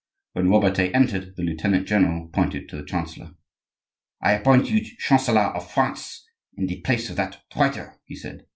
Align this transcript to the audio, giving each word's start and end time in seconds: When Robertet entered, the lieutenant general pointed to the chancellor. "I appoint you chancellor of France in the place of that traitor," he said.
When 0.33 0.47
Robertet 0.49 0.95
entered, 0.95 1.35
the 1.35 1.43
lieutenant 1.43 1.85
general 1.87 2.27
pointed 2.29 2.67
to 2.69 2.75
the 2.77 2.83
chancellor. 2.85 3.35
"I 4.19 4.31
appoint 4.31 4.67
you 4.67 4.81
chancellor 4.97 5.55
of 5.55 5.69
France 5.69 6.27
in 6.57 6.65
the 6.65 6.81
place 6.81 7.11
of 7.11 7.17
that 7.17 7.43
traitor," 7.51 7.99
he 8.05 8.15
said. 8.15 8.47